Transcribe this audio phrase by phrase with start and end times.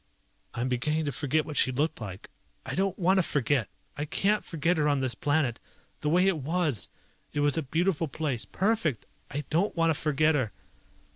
[0.55, 2.31] "I'm beginning to forget what she looked like.
[2.65, 3.69] I don't want to forget!
[3.95, 5.59] I can't forget her on this planet.
[5.99, 6.89] The way it was!
[7.33, 9.05] It was a beautiful place, perfect!
[9.29, 10.53] I don't want to forget her!"